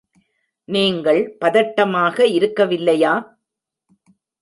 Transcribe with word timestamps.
நீங்கள் 0.69 1.21
பதட்டமாக 1.41 2.25
இருக்கவில்லையா? 2.31 3.13